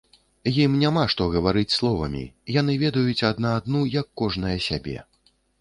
Ім 0.61 0.71
няма 0.83 1.03
пра 1.03 1.11
што 1.13 1.27
гаварыць 1.35 1.75
словамі, 1.75 2.23
яны 2.55 2.77
ведаюць 2.87 3.25
адна 3.33 3.55
адну, 3.61 3.81
як 4.01 4.11
кожная 4.23 4.59
сябе. 4.71 4.97